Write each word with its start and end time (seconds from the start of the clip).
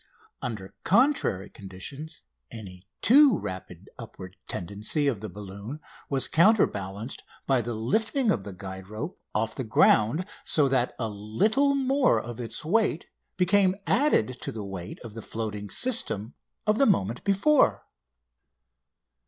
Under 0.41 0.73
contrary 0.83 1.47
conditions 1.51 2.23
any 2.49 2.87
too 3.03 3.37
rapid 3.37 3.87
upward 3.99 4.35
tendency 4.47 5.05
of 5.07 5.19
the 5.19 5.29
balloon 5.29 5.79
was 6.09 6.27
counterbalanced 6.27 7.21
by 7.45 7.61
the 7.61 7.75
lifting 7.75 8.31
of 8.31 8.43
the 8.43 8.51
guide 8.51 8.89
rope 8.89 9.19
off 9.35 9.53
the 9.53 9.63
ground, 9.63 10.25
so 10.43 10.67
that 10.67 10.95
a 10.97 11.07
little 11.07 11.75
more 11.75 12.19
of 12.19 12.39
its 12.39 12.65
weight 12.65 13.09
became 13.37 13.75
added 13.85 14.41
to 14.41 14.51
the 14.51 14.65
weight 14.65 14.99
of 15.01 15.13
the 15.13 15.21
floating 15.21 15.69
system 15.69 16.33
of 16.65 16.79
the 16.79 16.87
moment 16.87 17.23
before. 17.23 17.83